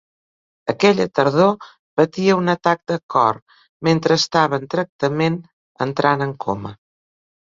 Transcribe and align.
Aquella 0.71 1.05
tardor, 1.17 1.65
patia 1.99 2.37
un 2.39 2.49
atac 2.53 2.79
de 2.91 2.97
cor 3.15 3.37
mentre 3.89 4.17
estava 4.21 4.59
en 4.61 4.65
tractament, 4.75 5.37
entrant 5.87 6.25
en 6.27 6.33
coma. 6.47 6.73